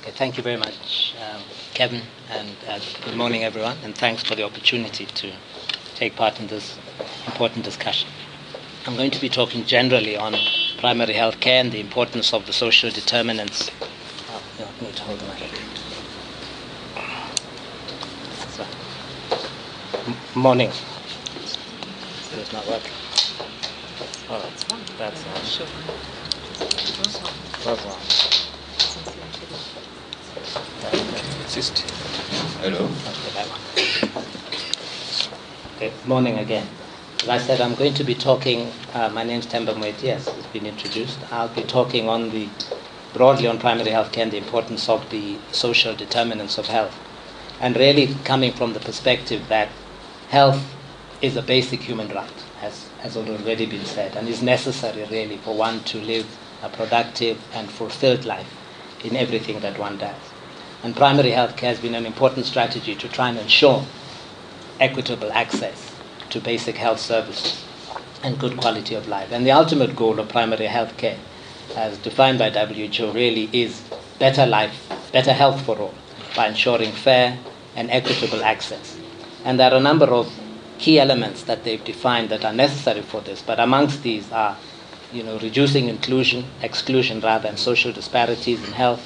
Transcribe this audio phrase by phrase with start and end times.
[0.00, 1.42] Okay, thank you very much, um,
[1.74, 5.32] Kevin, and uh, good morning, everyone, and thanks for the opportunity to
[5.94, 6.78] take part in this
[7.26, 8.08] important discussion.
[8.86, 10.34] I'm going to be talking generally on
[10.78, 13.70] primary health care and the importance of the social determinants.
[14.30, 14.42] Oh,
[14.80, 15.38] need to hold my.
[20.34, 20.70] Morning.
[22.32, 23.07] It's not working.
[24.30, 24.64] Oh, that's
[24.98, 25.34] that's all.
[27.64, 27.98] That's all.
[31.46, 31.78] Assist.
[32.60, 32.84] Hello.
[32.84, 33.60] Okay, that one.
[35.76, 36.66] Okay, morning again.
[37.22, 40.46] As I said, I'm going to be talking, uh, my name's Temba Moeti, as has
[40.48, 41.18] been introduced.
[41.32, 42.50] I'll be talking on the,
[43.14, 46.94] broadly on primary health care and the importance of the social determinants of health.
[47.60, 49.70] And really coming from the perspective that
[50.28, 50.62] health
[51.22, 55.54] is a basic human right, as has already been said, and is necessary really for
[55.54, 56.26] one to live
[56.62, 58.52] a productive and fulfilled life
[59.04, 60.16] in everything that one does.
[60.82, 63.84] And primary health care has been an important strategy to try and ensure
[64.80, 65.94] equitable access
[66.30, 67.64] to basic health services
[68.22, 69.30] and good quality of life.
[69.32, 71.18] And the ultimate goal of primary health care,
[71.76, 73.82] as defined by WHO, really is
[74.18, 75.94] better life, better health for all,
[76.36, 77.38] by ensuring fair
[77.76, 78.98] and equitable access.
[79.44, 80.32] And there are a number of
[80.78, 84.56] key elements that they've defined that are necessary for this, but amongst these are
[85.12, 89.02] you know, reducing inclusion, exclusion rather, and social disparities in health,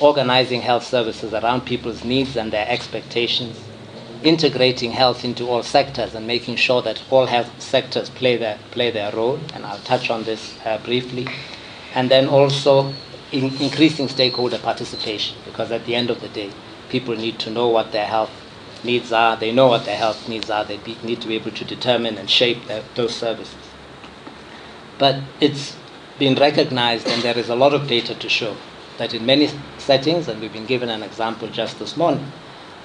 [0.00, 3.60] organizing health services around people's needs and their expectations,
[4.22, 8.90] integrating health into all sectors and making sure that all health sectors play their, play
[8.90, 11.26] their role, and I'll touch on this uh, briefly,
[11.94, 12.94] and then also
[13.30, 16.50] in, increasing stakeholder participation, because at the end of the day,
[16.88, 18.30] people need to know what their health
[18.84, 21.50] needs are, they know what their health needs are, they be, need to be able
[21.52, 23.56] to determine and shape their, those services.
[24.98, 25.76] But it's
[26.18, 28.56] been recognized, and there is a lot of data to show
[28.98, 32.32] that in many settings, and we've been given an example just this morning,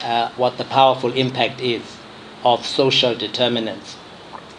[0.01, 1.97] uh, what the powerful impact is
[2.43, 3.95] of social determinants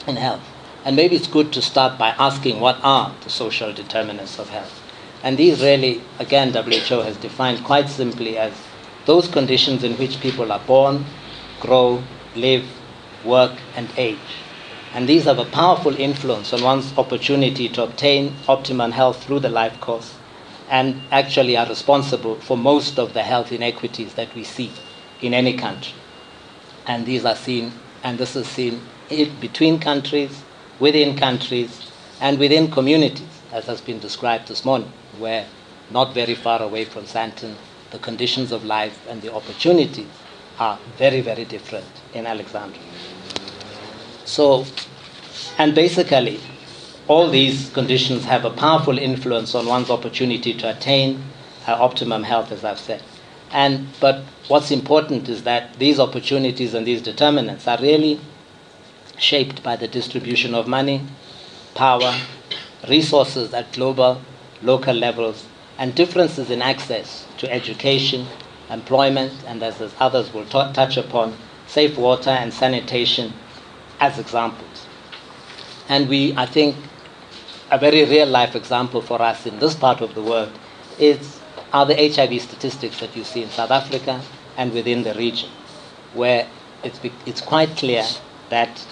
[0.06, 0.42] in health.
[0.84, 4.80] And maybe it's good to start by asking what are the social determinants of health.
[5.22, 8.52] And these really, again, WHO has defined quite simply as
[9.04, 11.04] those conditions in which people are born,
[11.62, 12.02] grow,
[12.34, 12.66] live,
[13.24, 14.18] work, and age.
[14.94, 19.48] And these have a powerful influence on one's opportunity to obtain optimum health through the
[19.48, 20.16] life course
[20.68, 24.72] and actually are responsible for most of the health inequities that we see
[25.20, 25.94] in any country.
[26.84, 28.80] And these are seen, and this is seen
[29.40, 30.42] between countries,
[30.80, 35.46] within countries, and within communities, as has been described this morning, where
[35.90, 37.54] not very far away from Sandton,
[37.92, 40.08] the conditions of life and the opportunities
[40.58, 42.80] are very, very different in Alexandra.
[44.24, 44.64] So,
[45.58, 46.40] and basically,
[47.08, 51.22] all these conditions have a powerful influence on one's opportunity to attain
[51.66, 53.02] uh, optimum health, as I've said.
[53.50, 58.20] And but what's important is that these opportunities and these determinants are really
[59.18, 61.02] shaped by the distribution of money,
[61.74, 62.14] power,
[62.88, 64.20] resources at global,
[64.62, 65.46] local levels,
[65.78, 68.26] and differences in access to education,
[68.70, 71.36] employment, and as others will t- touch upon,
[71.66, 73.32] safe water and sanitation
[74.00, 74.86] as examples.
[75.88, 76.76] And we, I think,
[77.70, 80.52] a very real life example for us in this part of the world
[80.98, 81.40] is
[81.72, 84.20] are the HIV statistics that you see in South Africa
[84.58, 85.48] and within the region,
[86.12, 86.46] where
[86.84, 88.04] it's, it's quite clear
[88.50, 88.86] that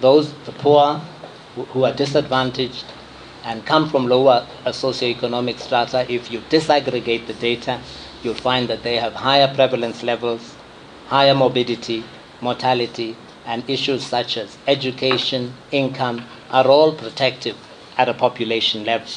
[0.00, 1.00] those, the poor,
[1.54, 2.84] who are disadvantaged
[3.44, 7.80] and come from lower uh, socioeconomic strata, if you disaggregate the data,
[8.22, 10.54] you'll find that they have higher prevalence levels,
[11.06, 12.04] higher morbidity,
[12.40, 17.56] mortality, and issues such as education, income are all protective
[17.96, 19.08] at a population level.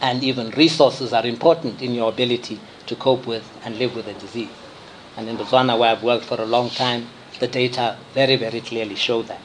[0.00, 4.14] And even resources are important in your ability to cope with and live with the
[4.14, 4.48] disease.
[5.16, 7.08] And in Botswana, where I've worked for a long time,
[7.38, 9.40] the data very, very clearly show that.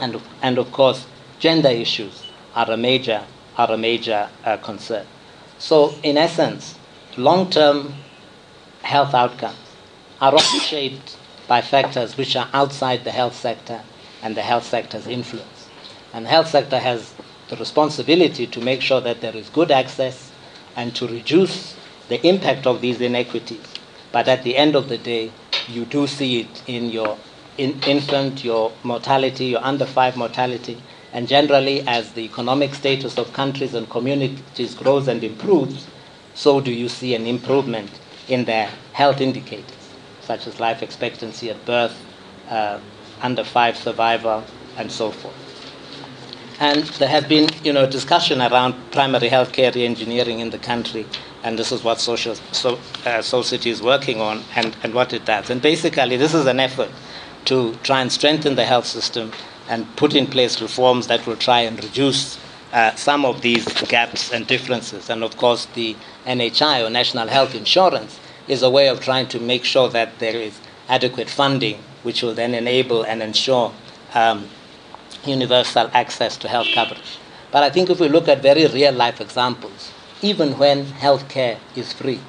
[0.00, 1.06] And, and of course,
[1.38, 2.24] gender issues
[2.54, 3.24] are a major,
[3.56, 5.06] are a major uh, concern.
[5.58, 6.76] So, in essence,
[7.18, 7.94] long term
[8.82, 9.58] health outcomes
[10.20, 11.16] are often shaped
[11.48, 13.82] by factors which are outside the health sector
[14.22, 15.68] and the health sector's influence.
[16.12, 17.14] And the health sector has
[17.48, 20.30] the responsibility to make sure that there is good access
[20.76, 21.76] and to reduce
[22.08, 23.66] the impact of these inequities.
[24.12, 25.32] But at the end of the day,
[25.68, 27.18] you do see it in your
[27.58, 30.80] in infant, your mortality, your under five mortality,
[31.12, 35.88] and generally as the economic status of countries and communities grows and improves,
[36.38, 37.90] so do you see an improvement
[38.28, 39.84] in their health indicators,
[40.20, 41.96] such as life expectancy at birth,
[42.48, 42.78] uh,
[43.20, 44.44] under five survival,
[44.76, 45.34] and so forth.
[46.60, 51.06] And there have been, you know, discussion around primary healthcare engineering in the country,
[51.42, 55.24] and this is what social so, uh, City is working on and, and what it
[55.24, 55.50] does.
[55.50, 56.90] And basically, this is an effort
[57.46, 59.32] to try and strengthen the health system
[59.68, 62.38] and put in place reforms that will try and reduce
[62.72, 65.08] uh, some of these gaps and differences.
[65.10, 69.40] And of course, the NHI or National Health Insurance is a way of trying to
[69.40, 73.72] make sure that there is adequate funding, which will then enable and ensure
[74.14, 74.48] um,
[75.24, 77.18] universal access to health coverage.
[77.50, 81.92] But I think if we look at very real life examples, even when healthcare is
[81.92, 82.20] free,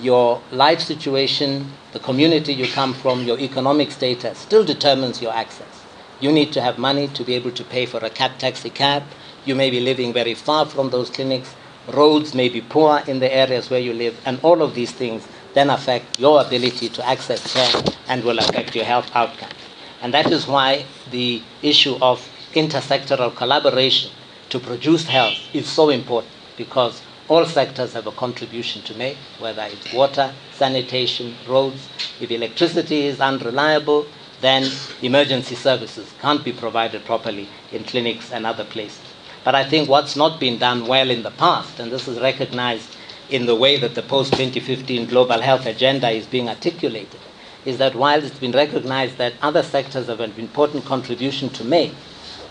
[0.00, 5.84] your life situation, the community you come from, your economic status still determines your access.
[6.20, 9.04] You need to have money to be able to pay for a cab taxi cab.
[9.44, 11.54] You may be living very far from those clinics.
[11.88, 15.28] Roads may be poor in the areas where you live, and all of these things
[15.52, 19.52] then affect your ability to access care and will affect your health outcomes.
[20.00, 24.10] And that is why the issue of intersectoral collaboration
[24.48, 29.62] to produce health is so important because all sectors have a contribution to make, whether
[29.64, 31.88] it's water, sanitation, roads.
[32.20, 34.06] If electricity is unreliable,
[34.40, 34.70] then
[35.02, 39.03] emergency services can't be provided properly in clinics and other places.
[39.44, 42.96] But I think what's not been done well in the past, and this is recognized
[43.28, 47.20] in the way that the post 2015 global health agenda is being articulated,
[47.66, 51.92] is that while it's been recognized that other sectors have an important contribution to make,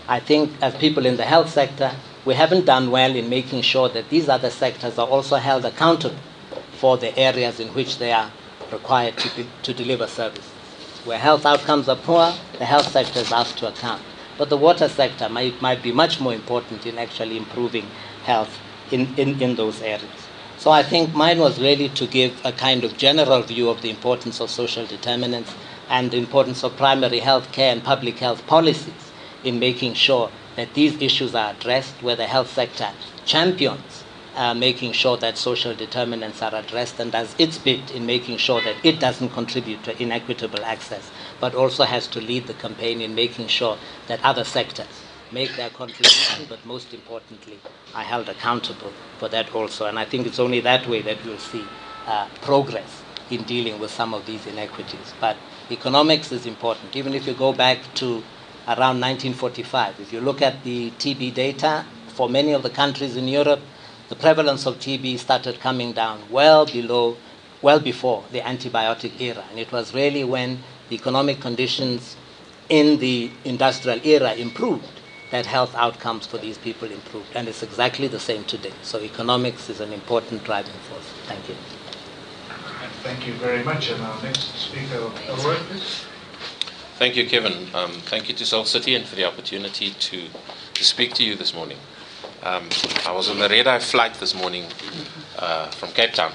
[0.06, 1.92] I think as people in the health sector,
[2.24, 6.18] we haven't done well in making sure that these other sectors are also held accountable
[6.72, 8.30] for the areas in which they are
[8.70, 10.50] required to, be, to deliver services.
[11.04, 14.02] Where health outcomes are poor, the health sector is asked to account.
[14.36, 17.86] But the water sector might, might be much more important in actually improving
[18.24, 18.58] health
[18.90, 20.28] in, in, in those areas.
[20.58, 23.90] So I think mine was really to give a kind of general view of the
[23.90, 25.52] importance of social determinants
[25.88, 30.74] and the importance of primary health care and public health policies in making sure that
[30.74, 32.90] these issues are addressed, where the health sector
[33.24, 34.03] champions
[34.36, 38.60] uh, making sure that social determinants are addressed and does its bit in making sure
[38.62, 41.10] that it doesn't contribute to inequitable access,
[41.40, 45.02] but also has to lead the campaign in making sure that other sectors
[45.32, 47.58] make their contribution, but most importantly,
[47.94, 49.86] are held accountable for that also.
[49.86, 51.64] And I think it's only that way that we'll see
[52.06, 55.14] uh, progress in dealing with some of these inequities.
[55.20, 55.36] But
[55.70, 56.94] economics is important.
[56.94, 58.22] Even if you go back to
[58.66, 63.28] around 1945, if you look at the TB data for many of the countries in
[63.28, 63.60] Europe,
[64.08, 67.16] the prevalence of TB started coming down well below,
[67.62, 69.44] well before the antibiotic era.
[69.50, 72.16] And it was really when the economic conditions
[72.68, 77.28] in the industrial era improved that health outcomes for these people improved.
[77.34, 78.72] And it's exactly the same today.
[78.82, 81.08] So economics is an important driving force.
[81.26, 81.56] Thank you.
[83.02, 83.90] Thank you very much.
[83.90, 86.04] And our next speaker, Elroy, please.
[86.96, 87.66] Thank you, Kevin.
[87.74, 90.28] Um, thank you to Soul City and for the opportunity to,
[90.74, 91.78] to speak to you this morning.
[92.44, 92.68] Um,
[93.06, 94.66] I was on the red eye flight this morning
[95.38, 96.30] uh, from Cape Town,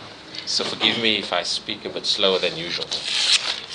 [0.48, 2.88] so forgive me if I speak a bit slower than usual.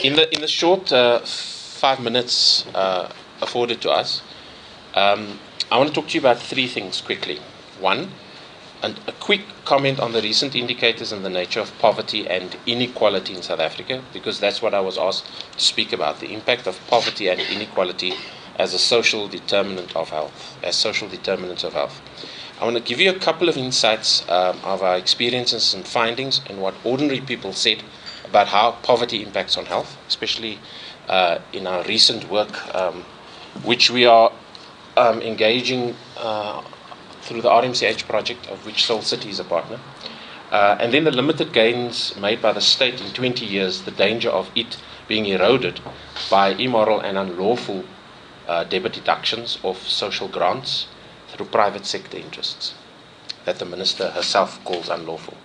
[0.03, 4.21] In the, in the short uh, five minutes uh, afforded to us,
[4.97, 5.39] um,
[5.71, 7.39] I want to talk to you about three things quickly.
[7.79, 8.11] One,
[8.83, 13.35] and a quick comment on the recent indicators and the nature of poverty and inequality
[13.37, 16.85] in South Africa, because that's what I was asked to speak about the impact of
[16.89, 18.15] poverty and inequality
[18.57, 22.01] as a social determinant of health, as social determinants of health.
[22.61, 26.41] I want to give you a couple of insights um, of our experiences and findings
[26.47, 27.83] and what ordinary people said
[28.25, 30.61] about how poverty impacts on health, especially
[31.09, 33.03] uh, in our recent work, um,
[33.65, 34.31] which we are
[34.97, 36.63] um, engaging uh,
[37.23, 39.81] through the RMCH project, of which Soul City is a partner.
[40.53, 44.31] Uh, and then the limited gains made by the state in 20 years, the danger
[44.31, 44.77] of it
[45.09, 45.81] being eroded
[46.31, 47.85] by immoral and unlawful
[48.47, 50.87] uh, debit deductions of social grants
[51.35, 52.75] through private sector interests
[53.45, 55.37] that the minister herself calls unlawful.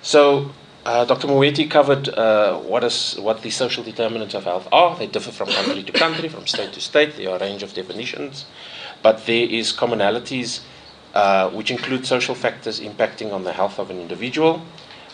[0.00, 0.50] So,
[0.84, 1.28] uh, Dr.
[1.28, 4.96] Moeti covered uh, what, is, what the social determinants of health are.
[4.96, 7.16] They differ from country to country, from state to state.
[7.16, 8.46] There are a range of definitions,
[9.02, 10.60] but there is commonalities
[11.14, 14.62] uh, which include social factors impacting on the health of an individual.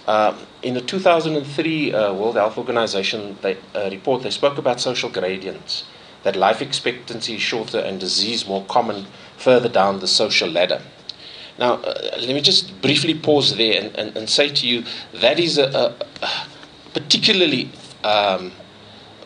[0.06, 5.10] Um, in the 2003 uh, World Health Organization they, uh, report, they spoke about social
[5.10, 5.84] gradients,
[6.22, 9.06] that life expectancy is shorter and disease more common
[9.36, 10.82] further down the social ladder.
[11.58, 15.40] Now, uh, let me just briefly pause there and, and, and say to you that
[15.40, 16.28] is a, a,
[16.92, 17.70] particularly
[18.04, 18.52] um,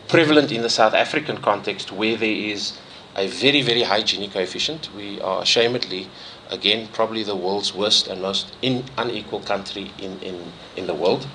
[0.07, 2.77] prevalent in the South African context where there is
[3.15, 4.89] a very, very high Gini coefficient.
[4.95, 6.07] We are ashamedly,
[6.49, 11.27] again, probably the world's worst and most in, unequal country in, in, in the world,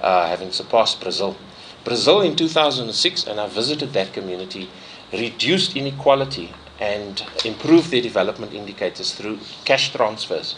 [0.00, 1.36] uh, having surpassed Brazil.
[1.84, 4.70] Brazil in 2006, and I visited that community,
[5.12, 10.56] reduced inequality and improve their development indicators through cash transfers.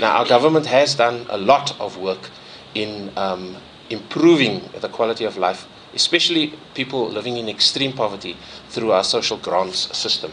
[0.00, 2.30] Now, our government has done a lot of work
[2.74, 3.56] in um,
[3.88, 8.36] improving the quality of life, especially people living in extreme poverty,
[8.68, 10.32] through our social grants system.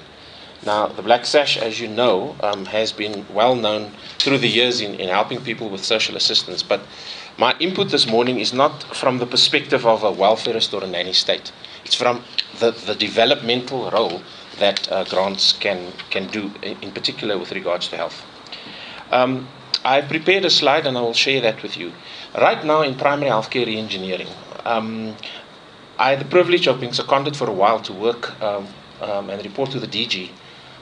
[0.65, 4.81] Now, the Black Sash, as you know, um, has been well known through the years
[4.81, 6.63] in, in helping people with social assistance.
[6.63, 6.81] But
[7.37, 11.13] my input this morning is not from the perspective of a welfarist or a nanny
[11.13, 11.51] state.
[11.85, 12.23] It's from
[12.59, 14.21] the, the developmental role
[14.59, 18.23] that uh, grants can, can do, in particular with regards to health.
[19.11, 19.47] Um,
[19.85, 21.93] I prepared a slide and I will share that with you.
[22.35, 24.29] Right now in primary healthcare reengineering,
[24.65, 25.15] um,
[25.97, 28.67] I had the privilege of being seconded for a while to work um,
[29.01, 30.29] um and report to the DG.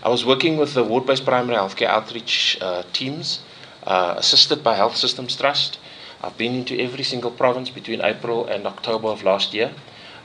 [0.03, 3.39] I was working with the ward based primary healthcare outreach uh, teams,
[3.85, 5.79] uh, assisted by Health Systems Trust.
[6.21, 9.73] I've been into every single province between April and October of last year.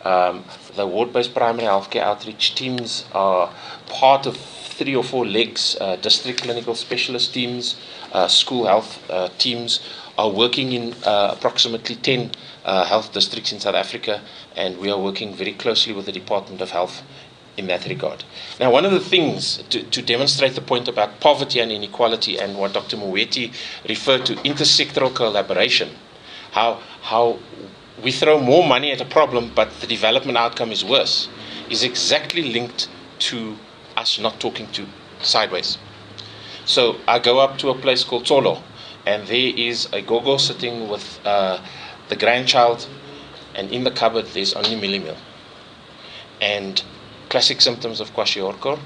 [0.04, 0.45] Um,
[0.76, 3.52] the ward based primary healthcare outreach teams are
[3.87, 7.76] part of three or four legs uh, district clinical specialist teams,
[8.12, 9.80] uh, school health uh, teams
[10.16, 12.30] are working in uh, approximately 10
[12.64, 14.23] uh, health districts in South Africa,
[14.57, 17.02] and we are working very closely with the Department of Health
[17.57, 18.25] in that regard.
[18.59, 22.59] Now, one of the things to, to, demonstrate the point about poverty and inequality and
[22.59, 22.97] what Dr.
[22.97, 23.52] Moeti
[23.88, 25.90] referred to intersectoral collaboration,
[26.52, 27.38] how, how
[28.02, 31.28] we throw more money at a problem, but the development outcome is worse,
[31.69, 32.88] is exactly linked
[33.19, 33.57] to
[33.97, 34.87] us not talking to
[35.23, 35.78] sideways.
[36.64, 38.62] So I go up to a place called Tolo,
[39.07, 41.62] and there is a gogo sitting with uh,
[42.09, 42.88] the grandchild,
[43.54, 45.16] and in the cupboard there's only mealie meal.
[46.40, 46.83] And
[47.28, 48.78] classic symptoms of kwashiorkor,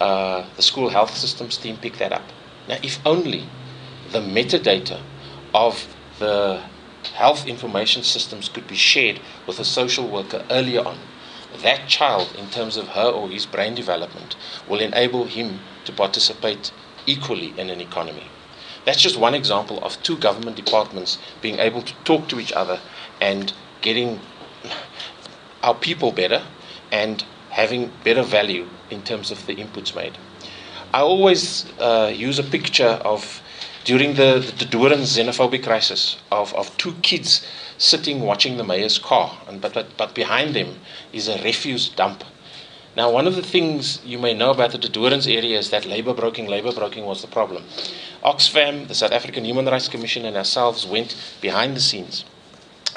[0.00, 2.24] uh, the school health systems team pick that up.
[2.68, 3.46] Now, if only
[4.12, 5.00] the metadata
[5.54, 6.62] of the
[7.14, 10.98] health information systems could be shared with a social worker earlier on,
[11.62, 14.36] that child, in terms of her or his brain development,
[14.68, 16.70] will enable him to participate
[17.06, 18.26] equally in an economy.
[18.84, 22.80] That's just one example of two government departments being able to talk to each other
[23.20, 24.20] and getting
[25.62, 26.42] our people better
[26.92, 30.16] and having better value in terms of the inputs made.
[30.92, 33.42] I always uh, use a picture of
[33.88, 37.42] during the, the Doorns xenophobic crisis of, of two kids
[37.78, 40.78] sitting watching the mayor's car, and, but, but, but behind them
[41.10, 42.22] is a refuse dump.
[42.98, 46.12] Now, one of the things you may know about the Doorns area is that labor
[46.12, 47.64] broking, labor broking was the problem.
[48.22, 52.26] Oxfam, the South African Human Rights Commission, and ourselves went behind the scenes.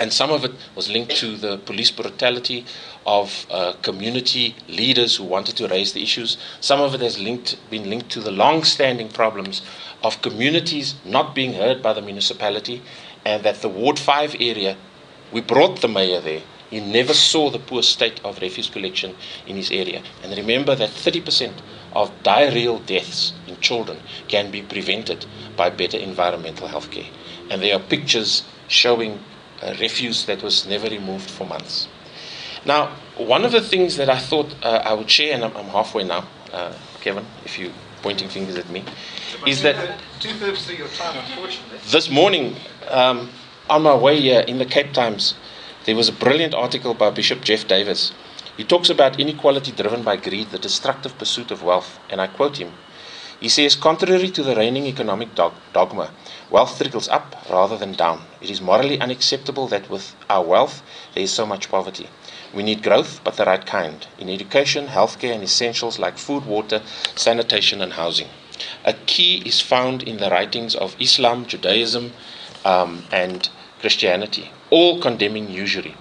[0.02, 2.66] And some of it was linked to the police brutality
[3.06, 6.40] of uh, community leaders who wanted to raise the issues.
[6.60, 9.62] Some of it has linked, been linked to the long standing problems
[10.04, 12.82] of communities not being heard by the municipality
[13.26, 14.76] and that the Ward 5 area,
[15.32, 16.42] we brought the mayor there.
[16.72, 19.16] He never saw the poor state of refuse collection
[19.46, 20.02] in his area.
[20.24, 21.54] And remember that 30%
[21.94, 27.12] of diarrheal deaths in children can be prevented by better environmental health care.
[27.52, 29.20] And there are pictures showing
[29.80, 31.88] refuse that was never removed for months.
[32.66, 35.66] Now, one of the things that I thought uh, I would share, and I'm, I'm
[35.66, 38.84] halfway now, uh, Kevin, if you're pointing fingers at me,
[39.48, 41.80] is that two thirds of your time, unfortunately.
[41.90, 42.56] This morning,
[42.90, 43.30] um,
[43.70, 45.36] on my way here in the Cape Times,
[45.86, 48.12] there was a brilliant article by Bishop Geoff Davies.
[48.58, 52.58] He talks about inequality driven by greed, the destructive pursuit of wealth, and I quote
[52.58, 52.74] him.
[53.42, 56.12] He says, contrary to the reigning economic dogma,
[56.52, 58.22] wealth trickles up rather than down.
[58.40, 60.84] It is morally unacceptable that with our wealth
[61.16, 62.08] there is so much poverty.
[62.54, 66.84] We need growth, but the right kind, in education, healthcare, and essentials like food, water,
[67.16, 68.28] sanitation, and housing.
[68.86, 72.14] A key is found in the writings of Islam, Judaism,
[72.64, 75.96] um, and Christianity, all condemning usury,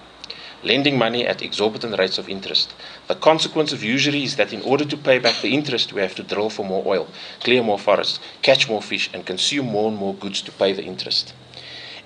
[0.63, 2.73] lending money at exorbitant rates of interest.
[3.07, 6.15] The consequence of usury is that in order to pay back the interest, we have
[6.15, 7.07] to drill for more oil,
[7.41, 10.83] clear more forests, catch more fish, and consume more and more goods to pay the
[10.83, 11.33] interest.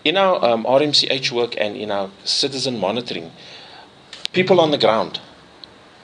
[0.04, 3.32] In our um, RMCH work and in our citizen monitoring,
[4.34, 5.20] people on the ground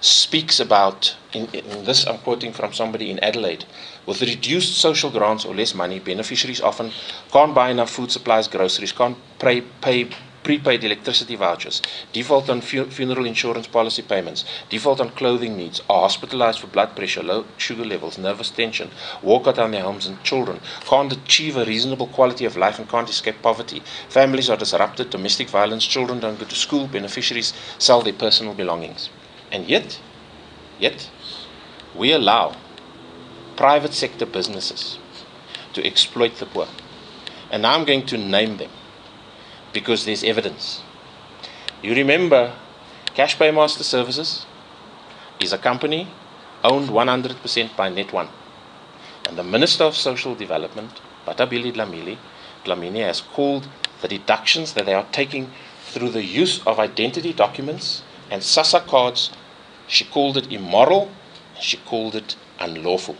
[0.01, 3.65] speaks about, in, in, this I'm quoting from somebody in Adelaide,
[4.07, 6.91] with reduced social grants or less money, beneficiaries often
[7.31, 10.09] can't buy enough food supplies, groceries, can't pay, pay
[10.43, 11.81] prepaid electricity vouchers,
[12.11, 16.95] default on fu- funeral insurance policy payments, default on clothing needs, are hospitalized for blood
[16.95, 18.89] pressure, low sugar levels, nervous tension,
[19.21, 22.89] walk out on their homes and children, can't achieve a reasonable quality of life and
[22.89, 23.81] can't escape poverty.
[24.09, 29.09] Families are disrupted, domestic violence, children don't go to school, beneficiaries sell their personal belongings.
[29.51, 29.99] And yet,
[30.79, 31.09] yet,
[31.95, 32.55] we allow
[33.55, 34.97] private sector businesses
[35.73, 36.67] to exploit the poor.
[37.51, 38.71] And I'm going to name them
[39.73, 40.81] because there's evidence.
[41.81, 42.53] You remember
[43.13, 44.45] Cash Paymaster Services
[45.39, 46.07] is a company
[46.63, 48.27] owned 100% by Net1.
[49.27, 52.17] And the Minister of Social Development, Bathabile Dlamini,
[52.63, 53.67] Dlamini, has called
[54.01, 55.51] the deductions that they are taking
[55.83, 59.31] through the use of identity documents and SASSA cards,
[59.87, 61.11] she called it immoral,
[61.59, 63.17] she called it unlawful.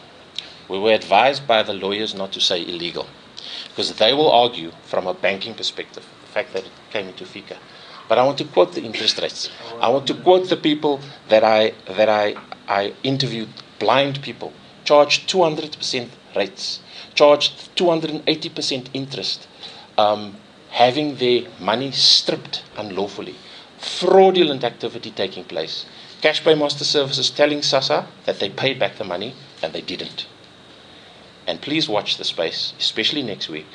[0.70, 3.08] We were advised by the lawyers not to say illegal,
[3.67, 7.58] because they will argue from a banking perspective, fact that it came into FICA.
[8.08, 9.50] But I want to quote the interest rates.
[9.80, 12.36] I want to quote the people that I, that I,
[12.68, 14.52] I interviewed, blind people,
[14.84, 16.82] charged 200% rates,
[17.14, 19.48] charged 280% interest,
[19.98, 20.36] um,
[20.72, 23.36] having their money stripped unlawfully,
[23.78, 25.86] fraudulent activity taking place.
[26.22, 29.34] Cash Paymaster Services telling SASSA that they paid back the money
[29.64, 30.28] and they didn't.
[31.48, 33.68] And please watch the space, especially next week,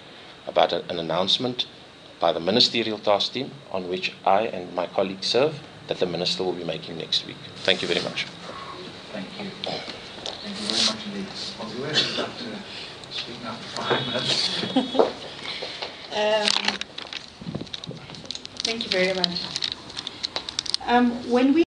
[0.46, 1.66] about a, an announcement
[2.20, 6.42] by the ministerial task team on which I and my colleagues serve that the minister
[6.44, 7.36] will be making next week.
[7.64, 8.26] Thank you very much.
[9.12, 9.50] Thank you.
[9.62, 11.26] Thank you very much indeed.
[11.58, 15.12] Well, whoever would like to speak now for five minutes?
[16.16, 16.48] Um,
[18.64, 19.42] Thank you very much.
[20.86, 21.62] Um, When we